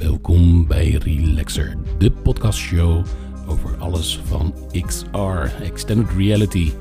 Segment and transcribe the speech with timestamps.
[0.00, 3.06] Welkom bij Relaxer, de podcastshow
[3.48, 4.54] over alles van
[4.86, 6.72] XR, Extended Reality.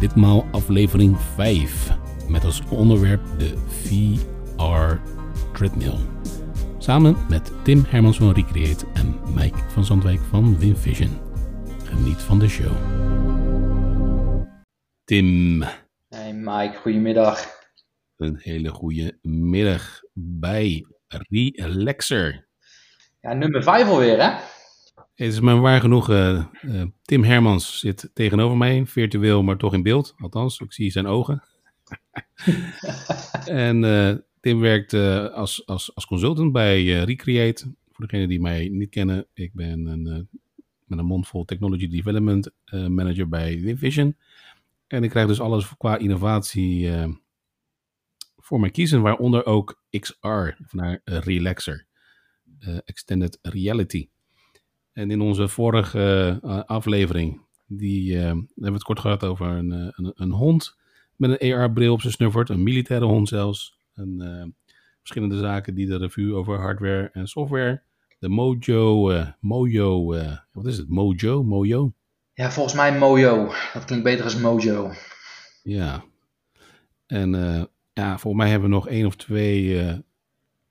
[0.00, 1.90] Ditmaal aflevering 5,
[2.28, 5.00] met als onderwerp de VR
[5.52, 5.94] Treadmill.
[6.78, 11.18] Samen met Tim Hermans van Recreate en Mike van Zandwijk van WinVision.
[11.84, 12.72] Geniet van de show.
[15.04, 15.62] Tim,
[16.08, 17.46] Hey Mike, goedemiddag.
[18.16, 22.48] een hele goede middag bij Relaxer.
[23.20, 24.30] Ja, nummer 5 alweer, hè?
[25.20, 26.10] Het is me waar genoeg.
[26.10, 30.14] eh, eh, Tim Hermans zit tegenover mij, virtueel, maar toch in beeld.
[30.18, 31.42] Althans, ik zie zijn ogen.
[33.46, 34.94] en eh, Tim werkt
[35.32, 37.74] als, als, als consultant bij Recreate.
[37.92, 40.28] Voor degenen die mij niet kennen, ik ben een,
[40.84, 44.16] met een mond vol Technology Development Manager bij WinVision.
[44.86, 46.90] En ik krijg dus alles qua innovatie
[48.36, 51.86] voor mij kiezen, waaronder ook XR, naar Relaxer,
[52.84, 54.08] Extended Reality.
[54.92, 59.72] En in onze vorige eh, aflevering, die, eh, hebben we het kort gehad over een,
[59.72, 60.78] eh, een, een hond
[61.16, 63.78] met een AR-bril op zijn snuffert, een militaire hond zelfs.
[63.94, 64.46] En eh,
[64.98, 67.82] verschillende zaken die de review over hardware en software.
[68.18, 70.88] De Mojo, eh, Mojo, eh, wat is het?
[70.88, 71.92] Mojo, Mojo?
[72.32, 73.52] Ja, volgens mij Mojo.
[73.72, 74.92] Dat klinkt beter als Mojo.
[75.62, 76.04] Ja.
[77.06, 79.98] En eh, ja, volgens mij hebben we nog één of twee eh,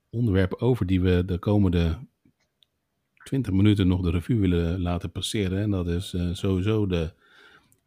[0.10, 1.98] onderwerpen over die we de komende
[3.24, 5.62] 20 minuten nog de review willen laten passeren.
[5.62, 7.12] En dat is eh, sowieso de,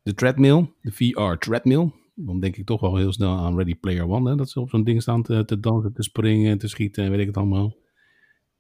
[0.03, 1.91] de treadmill, de VR treadmill.
[2.15, 4.31] Dan denk ik toch wel heel snel aan Ready Player One.
[4.31, 4.37] Hè?
[4.37, 7.21] Dat ze op zo'n ding staan te, te dansen, te springen, te schieten en weet
[7.21, 7.77] ik het allemaal.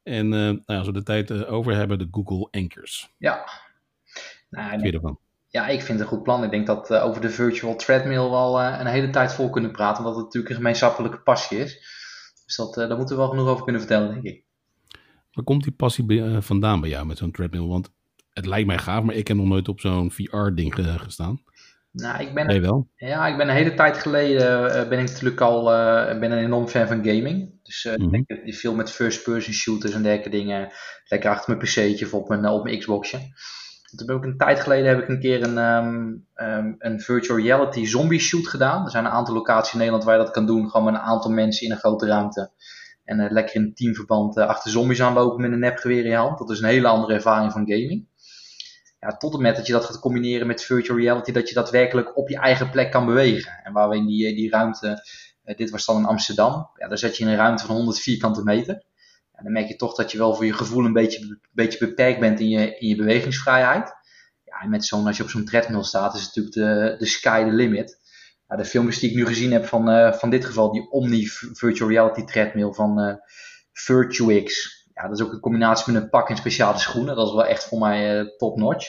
[0.02, 3.10] En eh, nou, als we de tijd eh, over hebben, de Google Anchors.
[3.18, 3.48] Ja.
[4.50, 5.18] Nou, Wat ervan?
[5.48, 6.44] ja, ik vind het een goed plan.
[6.44, 9.98] Ik denk dat we over de virtual treadmill wel een hele tijd vol kunnen praten.
[9.98, 12.00] Omdat het natuurlijk een gemeenschappelijke passie is.
[12.56, 14.44] Dus dat, eh, daar moeten we wel genoeg over kunnen vertellen, denk ik.
[15.32, 17.66] Waar komt die passie bij, eh, vandaan bij jou met zo'n treadmill?
[17.66, 17.90] Want
[18.32, 21.42] het lijkt mij gaaf, maar ik heb nog nooit op zo'n VR-ding ge- gestaan.
[21.90, 22.88] Nou, ik ben, Nee, wel?
[22.96, 25.64] ja, ik ben een hele tijd geleden eh, ben ik natuurlijk al
[26.18, 27.50] ben een enorm fan van gaming.
[27.62, 28.14] Dus eh, Mhm.
[28.44, 30.72] ik veel met first-person shooters en dergelijke dingen.
[31.08, 33.18] Lekker achter mijn pc'tje of op mijn, op mijn Xboxje.
[33.96, 37.38] Toen heb ik een tijd geleden heb ik een keer een, ehm, ehm, een virtual
[37.38, 38.84] reality zombie shoot gedaan.
[38.84, 40.70] Er zijn een aantal locaties in Nederland waar je dat kan doen.
[40.70, 42.50] Gewoon met een aantal mensen in een grote ruimte.
[43.04, 46.38] En eh, lekker in teamverband eh, achter zombies aanlopen met een nepgeweer in je hand.
[46.38, 48.06] Dat is een hele andere ervaring van gaming.
[49.00, 52.16] Ja, tot en met dat je dat gaat combineren met virtual reality, dat je daadwerkelijk
[52.16, 53.60] op je eigen plek kan bewegen.
[53.62, 55.06] En waar we in die, die ruimte,
[55.42, 57.98] eh, dit was dan in Amsterdam, ja, daar zat je in een ruimte van 100
[57.98, 58.82] vierkante meter.
[59.42, 62.20] Dan merk je toch dat je wel voor je gevoel een beetje, een beetje beperkt
[62.20, 63.94] bent in je, in je bewegingsvrijheid.
[64.44, 67.44] Ja, en met zo'n, als je op zo'n treadmill staat, is natuurlijk de, de sky
[67.44, 68.00] the limit.
[68.48, 71.26] Ja, de filmpjes die ik nu gezien heb van, eh, van dit geval, die Omni
[71.52, 73.14] Virtual Reality treadmill van eh
[73.72, 74.70] Virtuix.
[74.94, 77.16] Ja, dat is ook een combinatie met een pak en speciale schoenen.
[77.16, 78.86] Dat is wel echt voor mij eh, top notch.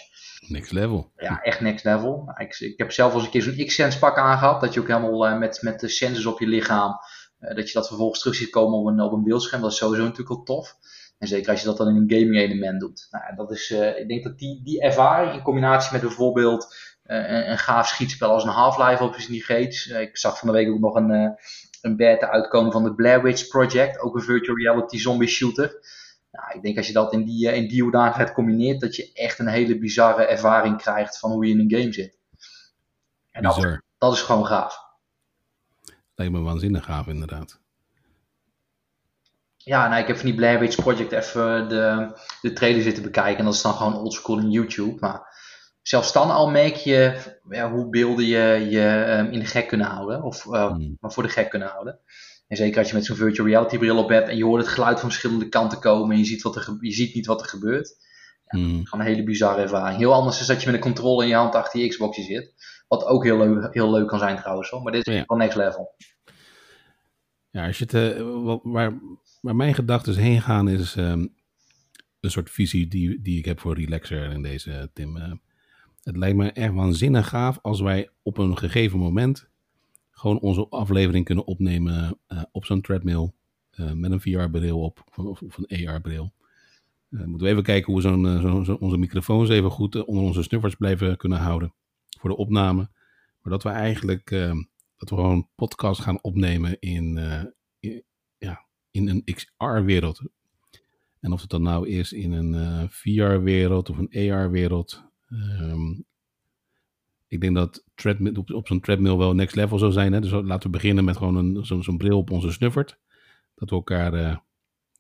[0.48, 1.12] Next level.
[1.16, 2.34] Ja, echt next level.
[2.38, 4.62] Ik, ik heb zelf al eens een keer zo'n X-Sense pak aangehad.
[4.62, 6.96] Dat je ook helemaal met, met de sensors op je lichaam.
[7.44, 9.62] Eh, dat je dat vervolgens terug ziet komen op een, op een beeldscherm.
[9.62, 10.78] Dat is sowieso natuurlijk al tof.
[11.18, 13.08] En zeker als je dat dan in een gaming element doet.
[13.12, 17.18] Nou, dat is, eh, ik denk dat die, die ervaring in combinatie met bijvoorbeeld eh,
[17.18, 19.88] een, een gaaf schietspel als een Half-Life of die Gates.
[19.88, 21.38] Ik zag van de week ook nog een,
[21.82, 24.00] een beta uitkomen van de Blair Witch Project.
[24.00, 25.80] Ook een virtual reality zombie shooter.
[26.32, 29.40] Nou, ik denk als je dat in die, in die hoedanigheid combineert, dat je echt
[29.40, 32.18] een hele bizarre ervaring krijgt van hoe je in een game zit.
[33.32, 33.44] En
[33.98, 34.83] dat is gewoon gaaf.
[36.24, 37.60] Lijkt me waanzinnig gaaf, inderdaad.
[39.58, 42.12] Ja, nou, ik heb van die Blair Witch Project even de,
[42.42, 43.38] de trailer zitten bekijken.
[43.38, 44.98] En dat is dan gewoon oldschool in YouTube.
[45.00, 45.22] Maar
[45.82, 49.88] zelfs dan al merk je ja, hoe beelden je, je ehm, in de gek kunnen
[49.88, 50.24] houden.
[50.24, 50.98] Of eh, Hmm.
[51.00, 52.00] maar voor de gek kunnen houden.
[52.48, 54.72] En zeker als je met zo'n virtual reality bril op hebt en je hoort het
[54.72, 57.48] geluid van verschillende kanten komen en je ziet, wat er, je ziet niet wat er
[57.48, 57.96] gebeurt.
[58.60, 58.86] Hmm.
[58.86, 59.98] Gewoon een hele bizarre ervaring.
[59.98, 62.54] Heel anders is dat je met een controle in je hand achter je Xboxje zit.
[62.88, 64.82] Wat ook heel, leuk- heel leuk kan zijn trouwens hoor.
[64.82, 65.24] Maar dit is Ja.
[65.28, 65.96] wel next level.
[67.50, 69.00] Ja, als je het, eh, waar,
[69.42, 71.28] waar mijn gedachten heen gaan is ehm,
[72.20, 75.18] een soort visie die, die ik heb voor Relaxer in deze, eh, Tim.
[75.18, 75.32] Eh,
[76.04, 79.48] het lijkt me echt waanzinnig gaaf als wij op een gegeven moment
[80.12, 82.18] gewoon onze aflevering kunnen opnemen
[82.52, 83.32] op zo'n treadmill
[83.94, 86.34] met een VR-bril op of, of een AR-bril.
[87.14, 90.24] Eh, moeten we even kijken hoe we eh, zo, onze microfoons even goed eh, onder
[90.24, 91.74] onze snuffers blijven kunnen houden
[92.20, 92.90] voor de opname.
[93.42, 94.56] Maar dat we eigenlijk eh,
[94.98, 97.16] dat we gewoon podcast gaan opnemen in,
[98.38, 100.22] ja, in een XR-wereld.
[101.20, 105.04] En of het dan nou is in een VR-wereld of een AR-wereld.
[105.30, 105.92] ehm,
[107.28, 110.14] ik denk dat treadmill, op, zo'n treadmill wel next level zou zijn.
[110.14, 110.22] Hè?
[110.22, 113.00] Dus laten we beginnen met gewoon een, zo'n bril op onze snuffert.
[113.56, 114.42] Dat we elkaar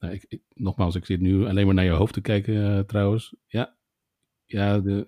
[0.03, 3.35] Nou, ik, nogmaals, ik zit nu alleen maar naar je hoofd te kijken trouwens.
[3.47, 3.75] Ja,
[4.45, 5.07] ja de...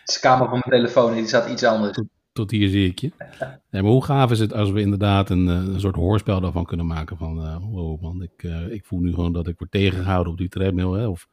[0.00, 1.98] Het is de camera van mijn telefoon, die staat iets anders.
[2.32, 3.10] Tot, hier zie ik je.
[3.70, 6.86] Nee, maar hoe gaaf is het als we inderdaad een, een soort hoorspel daarvan kunnen
[6.86, 7.38] maken van...
[7.38, 10.90] Uh, wow man, ik, ik voel nu gewoon dat ik word tegengehouden op die treadmill.
[10.90, 11.06] Hè?
[11.06, 11.28] Of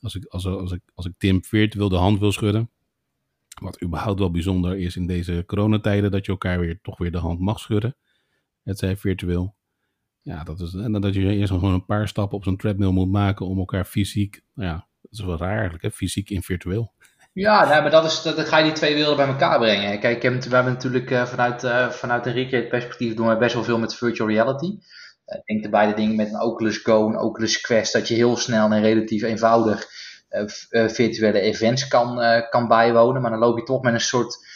[0.00, 2.70] als ik, als, als, ik, als ik Tim virtueel de hand wil schudden.
[3.60, 7.18] Wat überhaupt wel bijzonder is in deze coronatijden, dat je elkaar weer toch weer de
[7.18, 7.96] hand mag schudden.
[8.62, 9.54] Het zij virtueel.
[10.30, 13.10] Ja, dat is, en dat je eerst gewoon een paar stappen op zo'n treadmill moet
[13.10, 15.90] maken om elkaar fysiek, nou ja, dat is wel raar eigenlijk, hè?
[15.90, 16.92] fysiek in virtueel.
[17.32, 20.00] Ja, nou, maar dat is, dat, dan ga je die twee werelden bij elkaar brengen.
[20.00, 23.64] Kijk, we hebben natuurlijk uh, vanuit, uh, vanuit een recreate perspectief doen we best wel
[23.64, 24.66] veel met virtual reality.
[24.66, 28.36] Uh, denk de beide dingen met een Oculus Go en Oculus Quest, dat je heel
[28.36, 29.86] snel en relatief eenvoudig
[30.70, 33.22] virtuele events kan, kan bijwonen.
[33.22, 34.46] Maar dan loop je toch met een soort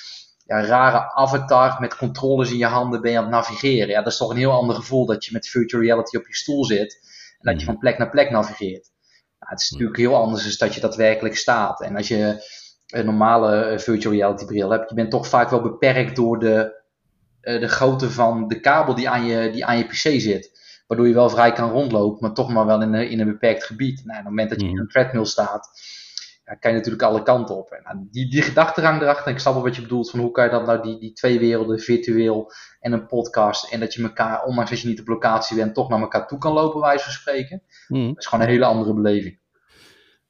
[0.44, 3.88] ja, rare avatar met controles in je handen ben je aan het navigeren.
[3.88, 6.34] Ja, dat is toch een heel ander gevoel dat je met virtual reality op je
[6.34, 6.98] stoel zit
[7.38, 8.90] en dat je van plek naar plek navigeert.
[9.38, 11.80] Nou, het is natuurlijk heel anders dan dat je daadwerkelijk staat.
[11.80, 12.44] En als je
[12.86, 16.82] een normale eh, virtual reality bril hebt, je bent toch vaak wel beperkt door de,
[17.40, 20.62] eh, de grootte van de kabel die aan, je, die aan je pc zit.
[20.86, 23.64] Waardoor je wel vrij kan rondlopen, maar toch maar wel in een, in een beperkt
[23.64, 24.04] gebied.
[24.04, 25.70] Nou, op het moment dat je in een treadmill staat,
[26.44, 27.70] ja, kan je natuurlijk alle kanten op.
[27.70, 30.44] En nou, die, die gedachtegang erachter, ik snap wel wat je bedoelt, van hoe kan
[30.44, 34.44] je dat nou, die, die twee werelden, virtueel en een podcast, en dat je elkaar,
[34.44, 37.12] ondanks dat je niet op locatie bent, toch naar elkaar toe kan lopen, wijze van
[37.12, 37.62] spreken.
[37.88, 38.08] Mm.
[38.08, 39.38] Dat is gewoon een hele andere beleving.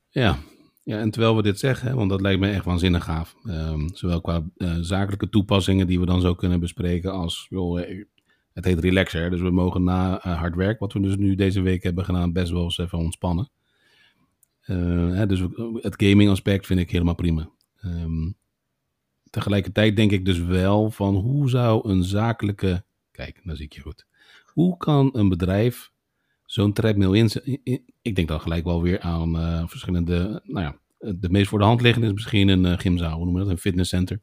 [0.08, 0.36] Ja,
[0.84, 3.34] ja, en terwijl we dit zeggen, want dat lijkt me echt waanzinnig gaaf.
[3.44, 8.04] Um, zowel qua uh, zakelijke toepassingen die we dan zo kunnen bespreken als, joh, eh,
[8.52, 9.30] het heet relaxer.
[9.30, 12.32] Dus we mogen na uh, hard werk, wat we dus nu deze week hebben gedaan,
[12.32, 13.48] best wel eens even ontspannen.
[14.64, 15.40] Hè, dus
[15.74, 17.48] het gaming aspect vind ik helemaal prima.
[17.84, 18.34] Um,
[19.30, 22.84] tegelijkertijd denk ik dus wel van hoe zou een zakelijke.
[23.10, 24.06] Kijk, dan zie ik je goed.
[24.46, 25.92] Hoe kan een bedrijf
[26.44, 27.58] zo'n treadmill inzetten?
[27.62, 30.42] In, ik denk dan gelijk wel weer aan uh, verschillende.
[30.44, 30.78] Nou ja,
[31.12, 33.56] de meest voor de hand liggende is misschien een uh, gymzaal, hoe noemen we dat?
[33.56, 34.20] Een fitnesscenter.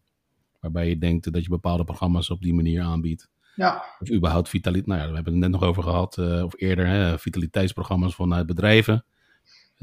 [0.60, 3.30] Waarbij je denkt dat je bepaalde programma's op die manier aanbiedt.
[3.56, 3.84] Ja.
[4.00, 4.88] Of überhaupt vitaliteit.
[4.88, 9.06] Nou ja, we hebben het net nog over gehad, of eerder, hè, vitaliteitsprogramma's vanuit bedrijven.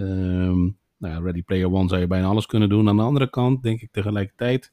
[0.01, 2.89] Um, nou ja, Ready Player One zou je bijna alles kunnen doen.
[2.89, 4.73] Aan de andere kant denk ik tegelijkertijd,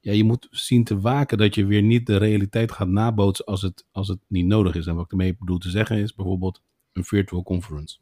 [0.00, 3.62] ja, je moet zien te waken dat je weer niet de realiteit gaat nabootsen als
[3.62, 4.86] het, als het niet nodig is.
[4.86, 6.62] En wat ik ermee bedoel te zeggen is bijvoorbeeld
[6.92, 7.98] een virtual conference.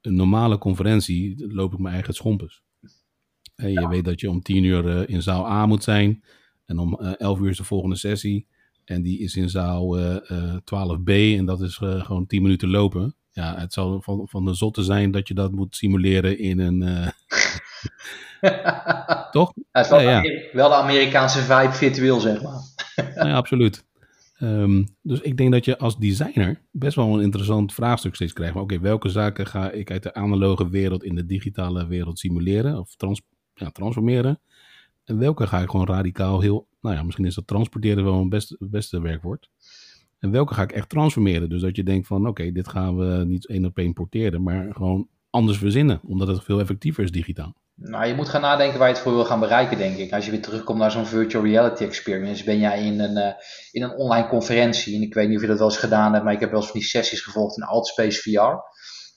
[0.00, 2.62] Een normale conferentie loop ik mijn eigen schompers.
[3.54, 6.22] En je weet dat je om tien uur uh, in zaal A moet zijn.
[6.64, 8.46] En om uh, elf uur is de volgende sessie.
[8.84, 11.10] En die is in zaal uh, 12b.
[11.10, 14.82] En dat is eh, gewoon tien minuten lopen ja, het zal van, van de zotte
[14.82, 16.82] zijn dat je dat moet simuleren in een.
[16.82, 17.08] Uh...
[19.30, 19.52] Toch?
[19.72, 20.22] Ja, is wel, ja,
[20.52, 22.60] wel, de Amerikaanse vibe virtueel, zeg maar.
[23.14, 23.84] ja, absoluut.
[24.40, 28.56] Um, dus ik denk dat je als designer best wel een interessant vraagstuk steeds krijgt.
[28.56, 32.94] Oké, welke zaken ga ik uit de analoge wereld in de digitale wereld simuleren of
[32.96, 33.22] trans
[33.72, 34.40] transformeren?
[35.04, 38.28] En welke ga ik gewoon radicaal heel, nou ja, misschien is dat transporteren wel een
[38.28, 39.50] best, beste werkwoord.
[40.26, 41.48] En welke ga ik echt transformeren?
[41.48, 44.66] Dus dat je denkt van oké, dit gaan we niet één op één importeren, maar
[44.72, 47.54] gewoon anders verzinnen, omdat het veel effectiever is digitaal.
[47.74, 50.12] Nou, je moet gaan nadenken waar je het voor wil gaan bereiken, denk ik.
[50.12, 53.32] Als je weer terugkomt naar zo'n virtual reality experience, ben jij in een, uh,
[53.70, 54.96] in een online conferentie.
[54.96, 56.60] En ik weet niet of je dat wel eens gedaan hebt, maar ik heb wel
[56.60, 58.74] eens van die sessies gevolgd in Altspace VR.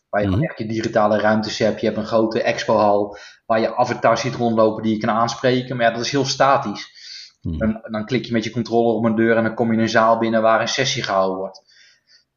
[0.09, 1.79] Waar je mm echt je digitale ruimtes hebt.
[1.79, 5.75] Je hebt een grote expohal waar je avatar ziet rondlopen die je kan aanspreken.
[5.75, 6.98] Maar ja, dat is heel statisch.
[7.41, 7.61] Hmm.
[7.61, 9.79] En, dan klik je met je controller op een deur en dan kom je in
[9.79, 11.61] een zaal binnen waar een sessie gehouden wordt.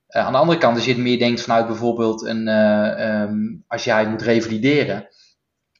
[0.08, 3.64] Uh, aan de andere kant, als je het meer denkt vanuit bijvoorbeeld een, uh, um,
[3.66, 5.08] als jij moet revalideren.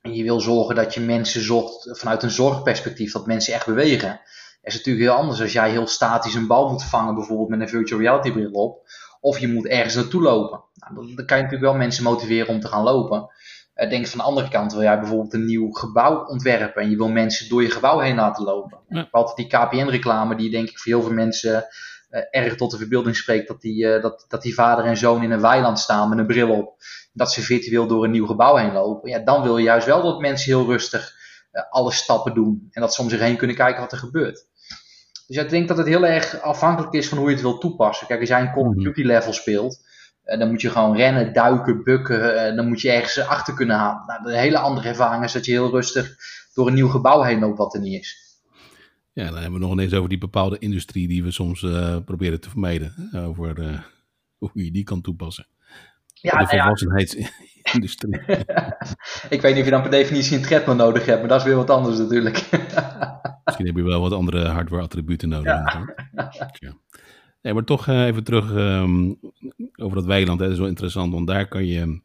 [0.01, 4.21] En je wil zorgen dat je mensen zorgt vanuit een zorgperspectief, dat mensen echt bewegen.
[4.63, 7.61] is het natuurlijk heel anders als jij heel statisch een bal moet vangen, bijvoorbeeld met
[7.61, 8.91] een virtual reality bril op.
[9.21, 10.65] Of je moet ergens naartoe lopen.
[10.75, 13.29] Nou, dan, dan kan je natuurlijk wel mensen motiveren om te gaan lopen.
[13.77, 16.97] Uh, denk van de andere kant, wil jij bijvoorbeeld een nieuw gebouw ontwerpen en je
[16.97, 18.79] wil mensen door je gebouw heen laten lopen.
[18.89, 19.09] Ja.
[19.11, 21.67] Altijd die KPN-reclame, die denk ik voor heel veel mensen
[22.11, 25.23] uh, erg tot de verbeelding spreekt, dat die, uh, dat, dat die vader en zoon
[25.23, 26.75] in een weiland staan met een bril op.
[27.13, 29.11] Dat ze virtueel door een nieuw gebouw heen lopen.
[29.11, 31.21] Ja, dan wil je juist wel dat mensen heel rustig
[31.71, 34.47] alle stappen doen en dat ze om zich heen kunnen kijken wat er gebeurt.
[35.27, 38.07] Dus ik denk dat het heel erg afhankelijk is van hoe je het wil toepassen.
[38.07, 38.83] Kijk, als jij een Call of mhm.
[38.83, 39.81] Duty level speelt,
[40.27, 42.51] uh, dan moet je gewoon rennen, duiken, bukken.
[42.51, 44.03] Uh, dan moet je ergens achter kunnen halen.
[44.07, 46.17] Nou, een hele andere ervaring is dat je heel rustig
[46.55, 48.21] door een nieuw gebouw heen loopt wat er niet is.
[49.13, 52.41] Ja, dan hebben we nog ineens over die bepaalde industrie die we soms uh, proberen
[52.41, 53.11] te vermijden.
[53.15, 53.85] Over
[54.39, 55.47] hoe je die kan toepassen.
[56.23, 58.21] Ja, de volwassenheidsindustrie.
[59.35, 61.47] ik weet niet of je dan per definitie een treadmill nodig hebt, maar dat is
[61.47, 62.49] weer wat anders natuurlijk.
[63.45, 65.53] Misschien heb je wel wat andere hardware attributen nodig.
[65.53, 65.95] Ja.
[66.53, 66.77] ja.
[67.43, 69.13] Nee, maar toch eh, even terug ehm,
[69.77, 70.39] over dat weiland.
[70.39, 70.45] Hè.
[70.45, 72.01] Dat is wel interessant, want daar kan je...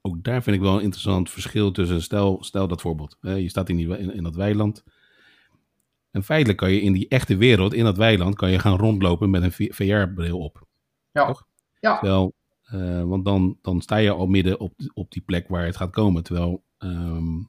[0.00, 2.02] Ook daar vind ik wel een interessant verschil tussen...
[2.02, 3.16] Stel, stel dat voorbeeld.
[3.20, 3.34] Hè.
[3.34, 4.84] Je staat in, die, in, in dat weiland.
[6.10, 8.34] En feitelijk kan je in die echte wereld, in dat weiland...
[8.34, 10.66] kan je gaan rondlopen met een VR-bril op.
[11.12, 11.26] Ja.
[11.26, 11.46] Toch?
[11.80, 11.98] Ja.
[11.98, 12.32] Terwijl,
[12.74, 15.90] uh, want dan, dan sta je al midden op, op die plek waar het gaat
[15.90, 16.22] komen.
[16.22, 17.48] Terwijl um,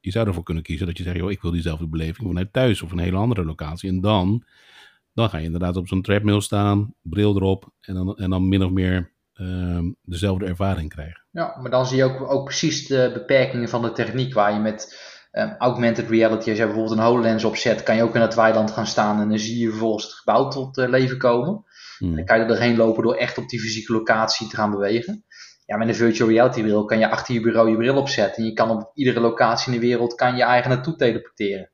[0.00, 1.16] je zou ervoor kunnen kiezen dat je zegt...
[1.16, 3.88] Joh, ik wil diezelfde beleving vanuit thuis of een hele andere locatie.
[3.88, 4.44] En dan
[5.12, 8.64] dan ga je inderdaad op zo'n treadmill staan, bril erop en dan, en dan min
[8.64, 11.26] of meer um, dezelfde ervaring krijgen.
[11.30, 14.58] Ja, maar dan zie je ook, ook precies de beperkingen van de techniek waar je
[14.58, 18.34] met um, augmented reality, als je bijvoorbeeld een HoloLens opzet, kan je ook in het
[18.34, 21.64] weiland gaan staan en dan zie je vervolgens het gebouw tot uh, leven komen.
[21.98, 22.16] Hmm.
[22.16, 25.24] Dan kan je er doorheen lopen door echt op die fysieke locatie te gaan bewegen.
[25.66, 28.48] Ja, met een virtual reality bril kan je achter je bureau je bril opzetten en
[28.48, 31.70] je kan op iedere locatie in de wereld kan je eigen naartoe teleporteren.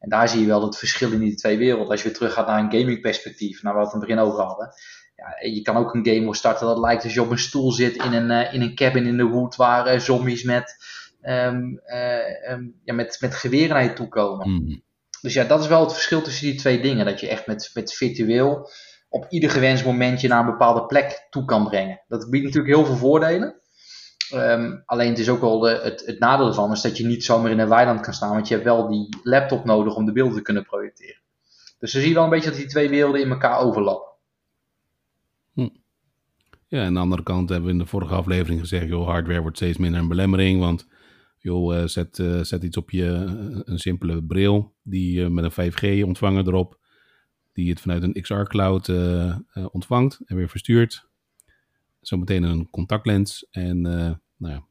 [0.00, 1.88] En daar zie je wel het verschil in die twee werelden.
[1.88, 4.08] Als je weer terug gaat naar een gaming perspectief, naar wat we het in het
[4.08, 4.74] begin over hadden.
[5.16, 7.96] Ja, je kan ook een game starten dat lijkt als je op een stoel zit
[7.96, 10.76] in een, uh, in een cabin in de wood waar uh, zombies met,
[11.22, 14.50] um, uh, um, ja, met, met geweren naar je toe komen.
[14.50, 14.82] Mm.
[15.20, 17.04] Dus ja, dat is wel het verschil tussen die twee dingen.
[17.04, 18.70] Dat je echt met, met virtueel
[19.08, 22.00] op ieder gewenst momentje naar een bepaalde plek toe kan brengen.
[22.08, 23.59] Dat biedt natuurlijk heel veel voordelen.
[24.34, 25.68] Um, alleen het is ook wel de,
[26.04, 28.54] het, nadeel ervan is dat je niet zomaar in een weiland kan staan, want je
[28.54, 31.20] hebt wel die laptop nodig om de beelden te kunnen projecteren.
[31.78, 34.08] Dus dan zie je wel een beetje dat die twee werelden in elkaar overlappen.
[35.52, 35.68] Hm.
[36.68, 39.56] Ja, aan de andere kant hebben we in de vorige aflevering gezegd, joh, hardware wordt
[39.56, 40.86] steeds minder een belemmering, want
[41.38, 45.72] joh, uh, zet, uh, zet iets op je, uh, een simpele bril, die met een
[45.72, 46.78] 5G ontvanger erop,
[47.52, 48.92] die het vanuit een XR cloud
[49.72, 51.09] ontvangt en weer verstuurt
[52.00, 54.64] zometeen een contactlens en uh, nou ja,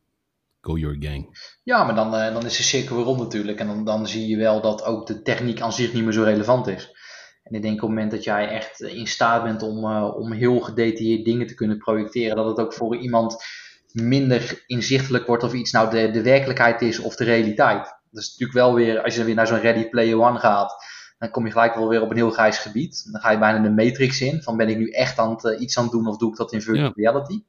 [0.61, 1.37] go your gang.
[1.63, 3.59] Ja, maar dan, uh, dan is de cirkel weer rond natuurlijk.
[3.59, 6.23] En dan, dan zie je wel dat ook de techniek aan zich niet meer zo
[6.23, 6.97] relevant is.
[7.43, 10.31] En ik denk op het moment dat jij echt in staat bent om, uh, om
[10.31, 13.43] heel gedetailleerd dingen te kunnen projecteren, dat het ook voor iemand
[13.91, 17.83] minder inzichtelijk wordt of iets nou de, de werkelijkheid is of de realiteit.
[18.11, 20.85] Dat is natuurlijk wel weer, als je weer naar zo'n Ready Player One gaat,
[21.19, 23.11] dan kom je gelijk wel weer op een heel grijs gebied.
[23.11, 25.61] Dan ga je bijna de matrix in, van ben ik nu echt aan het, uh,
[25.61, 27.43] iets aan het doen of doe ik dat in virtual reality.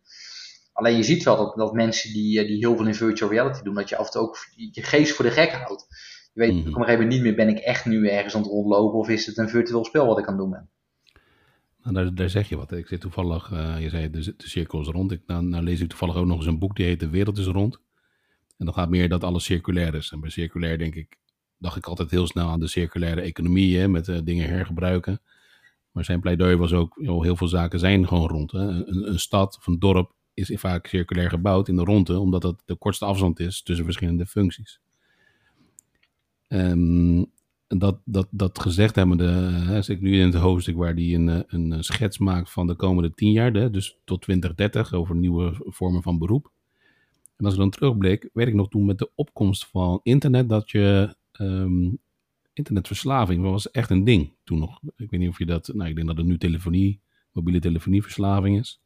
[0.73, 3.63] Alleen je ziet wel dat, dat mensen die, uh, die heel veel in virtual reality
[3.63, 5.87] doen, dat je af en toe ook je geest voor de gek houdt.
[6.33, 6.69] Je weet mm -hmm.
[6.69, 9.09] op een gegeven moment niet meer, ben ik echt nu ergens aan het rondlopen of
[9.09, 10.69] is het een virtueel spel wat ik aan het doen ben.
[11.83, 12.73] Nou, daar, daar zeg je wat.
[12.73, 15.13] Ik zit toevallig, uh, je zei de, de cirkel is rond.
[15.13, 17.39] Ik, nou, nou, lees ik toevallig ook nog eens een boek die heet De Wereld
[17.39, 17.79] is Rond.
[18.57, 20.11] En dan gaat meer dat alles circulair is.
[20.11, 21.19] En bij circulair denk ik,
[21.61, 25.21] dacht ik altijd heel snel aan de circulaire economie, hè, met uh, dingen hergebruiken.
[25.93, 28.53] Maar zijn pleidooi was ook, joh, heel veel zaken zijn gewoon rond.
[28.53, 28.87] Hè.
[28.87, 32.75] Een, stad of een dorp is vaak circulair gebouwd in de ronde, omdat dat de
[32.75, 34.81] kortste afstand is tussen verschillende functies.
[36.49, 37.31] Um,
[37.79, 39.29] dat, dat, dat gezegd hebbende,
[39.67, 42.67] hè, zit ik nu in het hoofdstuk waar die een, eh, een schets maakt van
[42.67, 46.53] de komende tien jaar, hè, dus tot 2030, over nieuwe vormen van beroep.
[47.37, 50.71] En als ik dan terugblik, weet ik nog toen met de opkomst van internet dat
[50.71, 51.99] je um,
[52.53, 54.81] internetverslaving was echt een ding toen nog.
[54.97, 57.01] Ik weet niet of je dat, nou ik denk dat het nu telefonie,
[57.33, 58.81] mobiele telefonieverslaving is.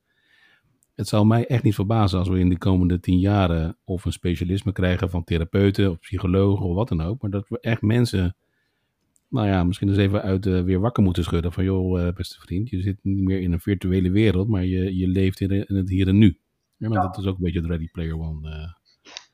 [0.94, 4.12] Het zou mij echt niet verbazen als we in de komende tien jaren of een
[4.12, 7.23] specialisme krijgen van therapeuten of psychologen of wat dan ook.
[7.23, 8.37] Maar dat we echt mensen,
[9.28, 11.52] nou ja, misschien eens even uit uh, weer wakker moeten schudden.
[11.52, 14.96] Van joh, uh, beste vriend, je zit niet meer in een virtuele wereld, maar je,
[14.96, 16.38] je leeft in, in het hier en nu.
[16.76, 17.06] Ja, maar ja.
[17.06, 18.49] dat is ook een beetje het Ready Player One.
[18.49, 18.83] Uh,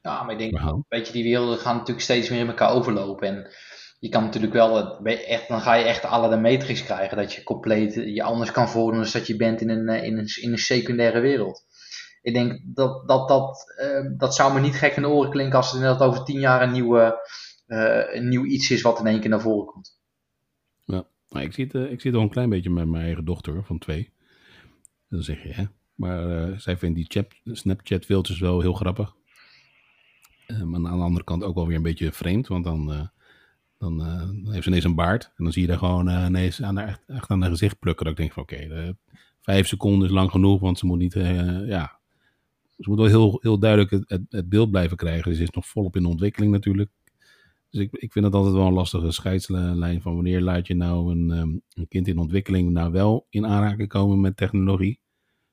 [0.02, 0.83] ja, maar ik denk, wow.
[0.88, 3.28] weet je, die werelden gaan natuurlijk steeds meer in elkaar overlopen.
[3.28, 3.50] En
[3.99, 7.16] je kan natuurlijk wel, echt, dan ga je echt alle de matrix krijgen.
[7.16, 10.28] Dat je compleet je anders kan voordoen dan dat je bent in een, in een,
[10.40, 11.64] in een secundaire wereld.
[12.23, 15.57] Ik denk dat dat, dat, uh, dat zou me niet gek in de oren klinken
[15.57, 17.28] als het inderdaad over tien jaar een, nieuwe,
[17.66, 19.99] uh, een nieuw iets is wat in één keer naar voren komt.
[20.85, 23.04] Ja, nou, ik, zie het, uh, ik zie het al een klein beetje met mijn
[23.04, 24.12] eigen dochter van twee.
[25.09, 25.64] Dan zeg je, hè.
[25.95, 29.14] Maar zij vindt die Snapchat filters wel heel grappig.
[30.50, 33.11] Uh, maar aan de andere kant ook wel weer een beetje vreemd, want dan,
[33.78, 35.25] dan, uh, dan, heeft ze ineens een baard.
[35.25, 38.04] En dan zie je daar gewoon ineens aan haar, echt, echt aan haar gezicht plukken.
[38.04, 38.95] Dat ik denk van oké,
[39.40, 41.12] vijf seconden is lang genoeg, want ze moet niet,
[41.66, 41.99] ja...
[42.80, 45.35] Ze moet wel heel, heel duidelijk het, het, beeld blijven krijgen.
[45.35, 46.90] Ze is nog volop in ontwikkeling natuurlijk.
[47.71, 51.12] Dus ik, ik vind het altijd wel een lastige scheidslijn van wanneer laat je nou
[51.12, 55.00] een, um, een kind in ontwikkeling nou wel in aanraking komen met technologie.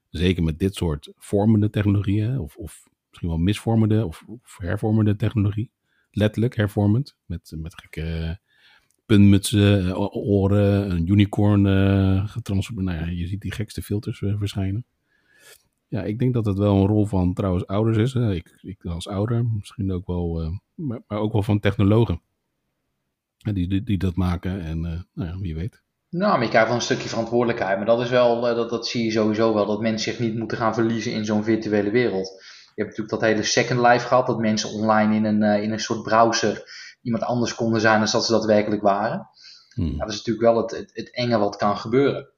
[0.10, 2.87] Zeker met dit soort vormende technologieën of, of
[3.18, 4.26] misschien wel misvormende of,
[4.58, 5.72] hervormende technologie.
[6.12, 7.16] Letterlijk hervormend.
[7.26, 8.40] Met, met gekke
[9.06, 12.88] puntmutsen, oren, een unicorn uh, getransformeerd.
[12.88, 14.86] Nou ja, je ziet die gekste filters verschijnen.
[15.88, 18.14] Ja, ik denk dat het wel een rol van trouwens ouders is.
[18.14, 22.22] Ik, ik als ouder, misschien ook wel, uh, maar, maar, ook wel van technologen.
[23.38, 24.80] Die, die, die, dat maken en
[25.14, 25.82] nou ja, wie weet.
[26.10, 27.78] Nou, maar je krijgt wel een stukje verantwoordelijkheid.
[27.78, 30.58] Maar dat is wel, dat, dat zie je sowieso wel, dat mensen zich niet moeten
[30.58, 32.44] gaan verliezen in zo'n virtuele wereld.
[32.78, 35.80] Je hebt natuurlijk dat hele Second Life gehad, dat mensen online in een, in een
[35.80, 36.64] soort browser
[37.02, 39.30] iemand anders konden zijn dan dat ze daadwerkelijk waren.
[39.74, 39.92] Hmm.
[39.92, 42.30] Ja, dat is natuurlijk wel het, het, het enge wat kan gebeuren.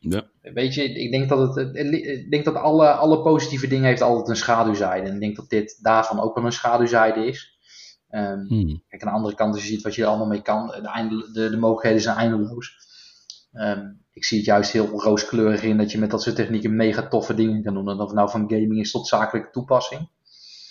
[0.00, 0.26] Ja.
[0.42, 4.28] Weet je, ik denk dat, het, ik denk dat alle, alle positieve dingen heeft altijd
[4.28, 5.08] een schaduwzijde.
[5.08, 7.58] En ik denk dat dit daarvan ook wel een schaduwzijde is.
[8.10, 8.46] Um,
[8.88, 11.30] Kijk, aan de andere kant, als je ziet wat je er allemaal mee kan, de,
[11.32, 12.76] de, de mogelijkheden zijn eindeloos.
[13.52, 17.08] Um, ik zie het juist heel rooskleurig in dat je met dat soort technieken mega
[17.08, 17.88] toffe dingen kan doen.
[17.88, 20.08] En of nou van gaming is tot zakelijke toepassing.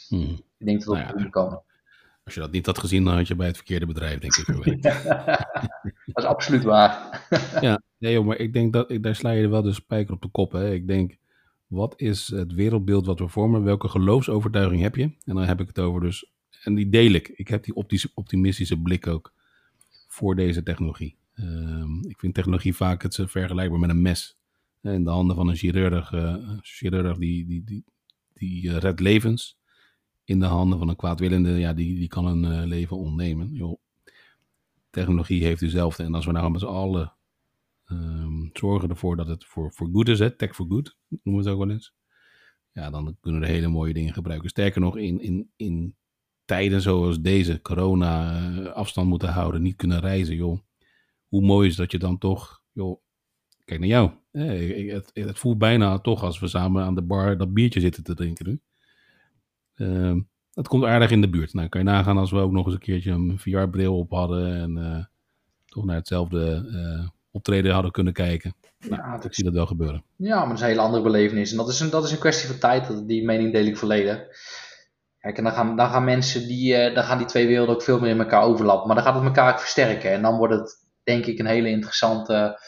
[0.08, 0.42] Hmm.
[0.58, 1.62] Ik denk dat dat nou ja, moet komen.
[2.24, 4.82] Als je dat niet had gezien, dan had je bij het verkeerde bedrijf, denk ik.
[6.06, 7.26] dat is absoluut waar.
[7.62, 10.30] ja, nee, joh, maar ik denk dat daar sla je wel de spijker op de
[10.30, 10.52] kop.
[10.52, 10.74] Hè.
[10.74, 11.18] Ik denk,
[11.68, 13.64] wat is het wereldbeeld wat we vormen?
[13.64, 15.04] Welke geloofsovertuiging heb je?
[15.04, 16.32] En dan heb ik het over dus,
[16.64, 17.28] en die deel ik.
[17.28, 17.76] Ik heb die
[18.14, 19.34] optimistische blik ook
[20.08, 21.16] voor deze technologie.
[21.36, 21.75] Ehm,
[22.16, 24.38] ik vind technologie vaak het vergelijkbaar met een mes.
[24.82, 27.84] In de handen van een chirurg, uh, chirurg die, die, die,
[28.34, 29.58] die uh, redt levens
[30.24, 33.54] in de handen van een kwaadwillende, ja, die, die kan een leven ontnemen.
[33.54, 33.80] Joh,
[34.90, 36.04] technologie heeft dezelfde.
[36.04, 37.14] En als we nou met z'n allen
[37.86, 41.50] um, zorgen ervoor dat het voor, voor goed is, hè, tech for good, noemen we
[41.50, 41.94] het ook wel eens.
[42.72, 44.50] Ja, dan kunnen we hele mooie dingen gebruiken.
[44.50, 45.96] Sterker nog, in, in, in
[46.46, 50.60] tijden zoals deze, corona, afstand moeten houden, niet kunnen reizen, joh.
[51.36, 53.00] Hoe mooi is dat je dan toch, joh,
[53.66, 54.12] kijk naar jou.
[54.32, 58.16] het, het voelt bijna toch als we samen aan de bar dat biertje zitten te
[58.16, 58.60] drinken nu.
[59.76, 61.54] Uh, dat komt aardig in de buurt.
[61.54, 64.56] Nou, kan je nagaan als we ook nog eens een keertje een VR-bril op hadden
[64.56, 65.04] en uh,
[65.66, 68.56] toch naar hetzelfde uh, optreden hadden kunnen kijken.
[68.80, 70.04] Nou, ja, ik zie dat wel gebeuren.
[70.16, 71.52] Ja, maar dat is een hele andere belevenis.
[71.52, 73.08] En dat is een, dat is een kwestie van tijd.
[73.08, 74.24] Die mening deel ik volledig.
[75.20, 77.84] Kijk, en dan gaan, dan gaan mensen die, uh, dan gaan die twee werelden ook
[77.84, 78.88] veel meer in elkaar overlappen.
[78.88, 80.12] Maar dan gaat het elkaar ook versterken.
[80.12, 82.60] En dan wordt het, denk ik, een hele interessante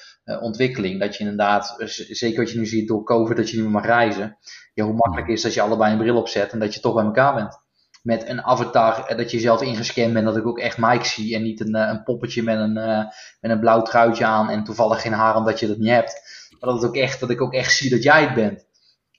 [0.42, 1.00] ontwikkeling.
[1.00, 1.76] Dat je inderdaad,
[2.10, 4.38] zeker wat je nu ziet door COVID, dat je niet meer mag reizen
[4.78, 7.04] ja, hoe makkelijk is dat je allebei een bril opzet en dat je toch bij
[7.04, 7.60] elkaar bent.
[8.04, 11.36] Met een avatar, eh, dat je zelf ingescand bent, dat ik ook echt Mike zie
[11.36, 13.04] en niet een, eh, een poppetje met een, uh,
[13.42, 16.14] met een blauw truitje aan en toevallig geen haar omdat je dat niet hebt.
[16.60, 18.66] Maar dat, het ook echt, dat ik ook echt zie dat jij het bent.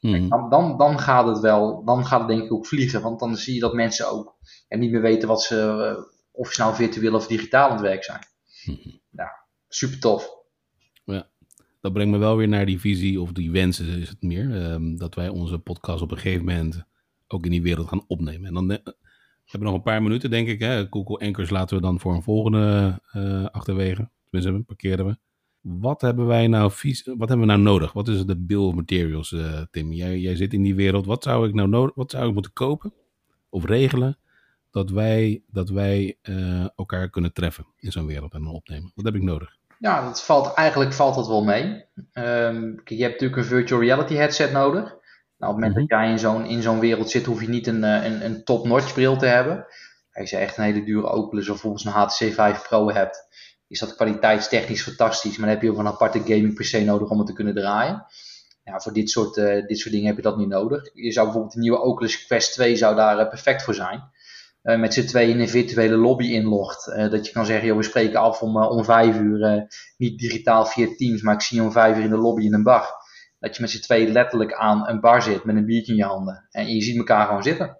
[0.00, 0.28] Hmm.
[0.28, 3.36] Dan, dan, dan, gaat het wel, dan gaat het denk ik ook vliegen, want dan
[3.36, 4.36] zie je dat mensen ook
[4.68, 8.04] en niet meer weten wat ze, of ze nou virtueel of digitaal aan het werk
[8.04, 8.20] zijn.
[8.64, 9.00] Hmm.
[9.68, 10.38] Ja, super tof
[11.80, 14.62] dat brengt me wel weer naar die visie of die wensen is het meer.
[14.62, 16.84] Ehm, dat wij onze podcast op een gegeven moment
[17.26, 18.46] ook in die wereld gaan opnemen.
[18.46, 18.94] En dan uh, hebben
[19.44, 20.60] we nog een paar minuten, denk ik.
[20.60, 20.86] Hè?
[20.90, 24.10] Google Anchors laten we dan voor een volgende uh, achterwege.
[24.30, 25.16] Tenminste, parkeren we.
[25.60, 26.72] Wat hebben wij nou,
[27.04, 27.92] wat hebben we nou nodig?
[27.92, 29.92] Wat is de bill of materials, uh, Tim?
[29.92, 31.06] Jij, jij zit in die wereld.
[31.06, 32.92] Wat zou ik nou nodig, wat zou ik moeten kopen
[33.48, 34.18] of regelen
[34.70, 36.18] dat wij, dat wij
[36.76, 38.92] elkaar kunnen treffen in zo'n wereld en opnemen?
[38.94, 39.57] Wat heb ik nodig?
[39.78, 41.84] Ja, dat valt, eigenlijk valt dat wel mee.
[42.12, 44.96] Um, je hebt natuurlijk een virtual reality headset nodig.
[45.38, 45.80] Nou, op het moment mhm.
[45.80, 48.44] dat jij in zo'n, in zo'n wereld zit, hoef je niet een, eh, een, een
[48.44, 49.66] top-notch bril te hebben.
[50.12, 53.26] Als je echt een hele dure Oculus of volgens een HTC 5 Pro hebt,
[53.68, 55.36] is dat kwaliteitstechnisch fantastisch.
[55.36, 58.06] Maar dan heb je ook een aparte gaming PC nodig om het te kunnen draaien.
[58.64, 60.90] Ja, voor dit soort, uh, dit soort dingen heb je dat niet nodig.
[60.94, 64.10] Je zou bijvoorbeeld de nieuwe Oculus Quest 2 zou daar uh, perfect voor zijn.
[64.62, 66.88] Uh, met z'n tweeën in een virtuele lobby inlogt.
[66.88, 69.66] Uh, dat je kan zeggen, joh, we spreken af om, uh, om vijf uur,
[69.96, 72.54] niet digitaal via Teams, maar ik zie je om vijf uur in de lobby in
[72.54, 72.86] een bar.
[73.38, 76.04] Dat je met z'n tweeën letterlijk aan een bar zit met een biertje in je
[76.04, 76.46] handen.
[76.50, 77.78] En je ziet elkaar gewoon zitten.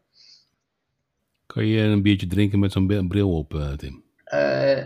[1.47, 4.07] Kan je een biertje drinken met zo'n bril op, Tim?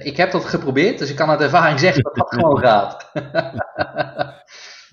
[0.03, 3.11] ik heb dat geprobeerd, dus ik kan uit ervaring zeggen dat dat gewoon gaat.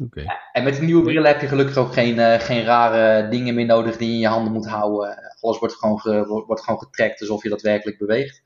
[0.04, 0.26] Okay.
[0.52, 3.98] En met de nieuwe bril heb je gelukkig ook geen, geen rare dingen meer nodig
[3.98, 7.44] die je in je handen moet houden alles wordt gewoon, ge, wordt gewoon getrekt alsof
[7.44, 8.42] je daadwerkelijk beweegt.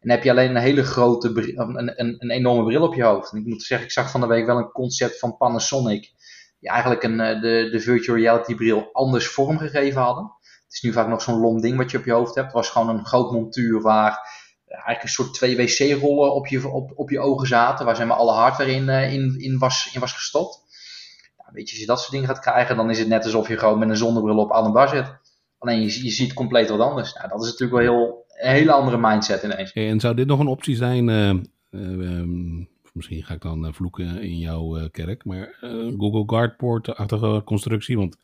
[0.00, 3.32] En heb je alleen een hele grote, een, een, een enorme bril op je hoofd.
[3.32, 6.12] En ik moet zeggen, ik zag van de week wel een concept van Panasonic.
[6.60, 10.24] Die eigenlijk een, eh, de, de virtual reality bril anders vormgegeven hadden.
[10.42, 12.46] Het is nu vaak nog zo'n lom ding wat je op je hoofd hebt.
[12.46, 16.92] Het was gewoon een groot montuur waar eigenlijk een soort twee wc-rollen op je, op,
[16.94, 17.86] op je ogen zaten.
[17.86, 20.60] Waar zeg alle hardware in, eh, in, in, was, in was gestopt.
[21.52, 23.58] weet je, als je dat soort dingen gaat krijgen, dan is het net alsof je
[23.58, 25.22] gewoon met een zonnebril op aan bar zit.
[25.64, 27.14] Alleen je, je ziet compleet wat anders.
[27.14, 29.72] Nou, dat is natuurlijk wel heel, een hele andere mindset ineens.
[29.72, 31.08] En zou dit nog een optie zijn?
[31.08, 31.34] Uh,
[31.70, 32.26] uh,
[32.92, 35.24] misschien ga ik dan eh, vloeken in jouw kerk.
[35.24, 35.56] Maar
[35.98, 37.96] Google Guardport-achtige constructie.
[37.96, 38.16] Want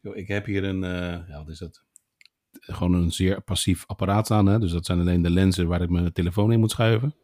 [0.00, 0.80] joh, ik heb hier een,
[1.28, 1.82] ja, wat is dat?
[2.60, 4.46] Gewoon een zeer passief apparaat staan.
[4.46, 4.58] Hè?
[4.58, 7.14] Dus dat zijn alleen de lenzen waar ik mijn telefoon in moet schuiven.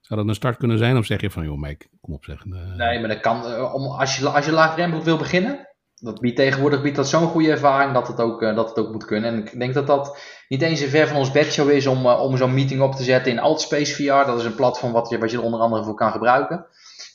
[0.00, 0.96] Zou dat een start kunnen zijn?
[0.96, 2.44] Of zeg je van, joh Mike, kom op zeg.
[2.44, 3.44] nee, maar dat kan.
[3.72, 7.50] om, als, je, als je laagdrempelig wil beginnen, dat biedt tegenwoordig biedt dat zo'n goede
[7.50, 9.32] ervaring dat het, ook, uh, dat het ook moet kunnen.
[9.32, 12.20] En ik denk dat dat niet eens een ver van ons bedshow is om, uh,
[12.20, 14.26] om zo'n meeting op te zetten in Altspace VR.
[14.26, 16.66] Dat is een platform wat je, wat je er onder andere voor kan gebruiken.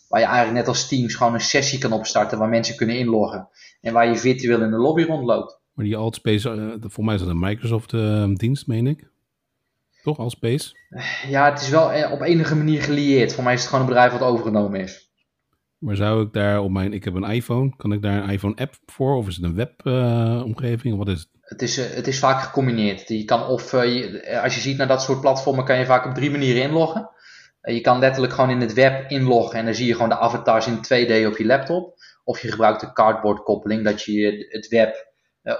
[0.07, 3.49] Waar je eigenlijk net als Teams gewoon een sessie kan opstarten waar mensen kunnen inloggen.
[3.81, 5.59] En waar je virtueel in de lobby rondloopt.
[5.73, 9.09] Maar die Altspace, uh, voor mij is dat een Microsoft uh, dienst, meen ik.
[10.03, 10.75] Toch, Altspace?
[11.27, 13.33] Ja, het is wel op enige manier gelieerd.
[13.33, 15.08] Voor mij is het gewoon een bedrijf wat overgenomen is.
[15.79, 18.55] Maar zou ik daar op mijn, ik heb een iPhone, kan ik daar een iPhone
[18.55, 19.15] app voor?
[19.15, 20.93] Of is het een webomgeving?
[20.93, 21.29] Uh, wat is het?
[21.41, 23.07] Het is, het is vaak gecombineerd.
[23.07, 26.13] Je kan of, je, als je ziet naar dat soort platformen, kan je vaak op
[26.13, 27.09] drie manieren inloggen.
[27.61, 30.67] Je kan letterlijk gewoon in het web inloggen en dan zie je gewoon de avatars
[30.67, 31.97] in 2D op je laptop.
[32.23, 35.07] Of je gebruikt de cardboard koppeling, dat je het web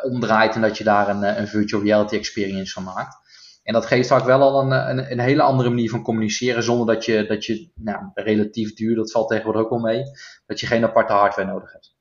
[0.01, 3.28] omdraait en dat je daar een, een virtual reality experience van maakt.
[3.63, 6.95] En dat geeft vaak wel al een, een, een, hele andere manier van communiceren, zonder
[6.95, 10.03] dat je, dat je nou, relatief duur, dat valt tegenwoordig ook wel mee,
[10.45, 11.95] dat je geen aparte hardware nodig hebt.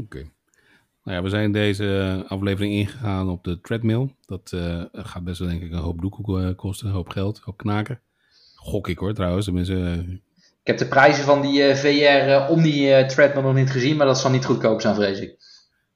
[0.00, 0.22] Oké.
[1.04, 4.14] Nou ja, we zijn deze aflevering ingegaan op de treadmill.
[4.26, 7.42] Dat uh, gaat best wel denk ik een hoop doekoe kosten, een hoop geld, een
[7.44, 8.00] hoop knaken.
[8.56, 9.44] Gok ik hoor trouwens.
[9.44, 10.04] Tenminste,
[10.38, 14.06] ik heb de prijzen van die uh, VR om die treadmill nog niet gezien, maar
[14.06, 15.36] dat zal niet goedkoop zijn vrees ik.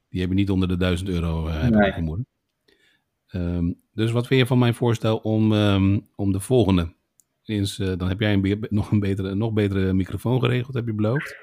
[0.09, 1.89] Die hebben niet onder de 1000 euro, heb nee.
[1.89, 2.27] ik vermoeden.
[3.33, 6.97] Um, dus wat vind je van mijn voorstel om, um, om de volgende?
[7.45, 10.95] Eens, uh, dan heb jij een nog een betere, nog betere microfoon geregeld, heb je
[10.95, 11.37] beloofd.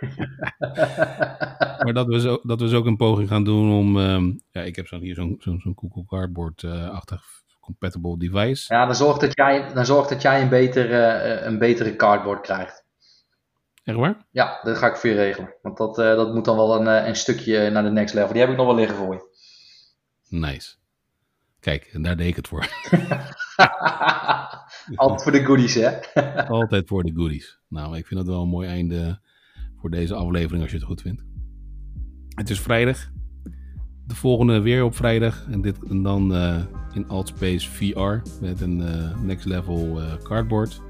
[1.83, 3.97] maar dat we, zo, dat we zo ook een poging gaan doen om...
[3.97, 7.23] Um, ja, ik heb zo hier zo'n zo'n Google Cardboard-achtig
[7.59, 8.73] compatible device.
[8.73, 12.41] Ja, dan zorg dat jij, dan zorg dat jij een, betere, uh, een betere cardboard
[12.41, 12.83] krijgt.
[13.83, 14.25] Echt waar?
[14.31, 15.55] Ja, dat ga ik voor je regelen.
[15.61, 18.31] Want dat, uh, dat moet dan wel een, een stukje naar de next level.
[18.31, 19.33] Die heb ik nog wel liggen voor je.
[20.29, 20.75] Nice.
[21.65, 22.59] Kijk, en daar deed ik het voor.
[24.95, 25.89] Altijd voor de goodies, hè?
[26.47, 27.59] Altijd voor de goodies.
[27.69, 29.19] Nou, ik vind dat wel een mooi einde
[29.79, 31.23] voor deze aflevering, als je het goed vindt.
[32.35, 32.97] Het is vrijdag.
[34.07, 35.45] De volgende weer op vrijdag.
[35.51, 36.61] En, dit, en dan uh,
[36.93, 40.81] in Altspace VR met een uh, next level uh, cardboard.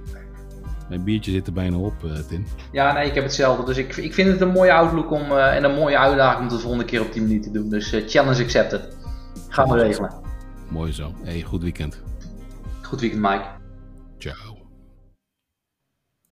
[0.90, 1.94] Mijn biertje zit er bijna op,
[2.28, 2.46] Tim.
[2.72, 3.66] Ja, nee, ik heb hetzelfde.
[3.66, 6.56] Dus ik, ik vind het een mooie outlook om, en een mooie uitdaging om het
[6.56, 7.70] de volgende keer op 10 minuten te doen.
[7.70, 8.98] Dus challenge accepted.
[9.50, 10.25] Gaan we regelen.
[10.70, 11.14] Mooi zo.
[11.24, 12.02] Hey, goed weekend.
[12.82, 13.46] Goed weekend, Mike.
[14.18, 14.55] Ciao.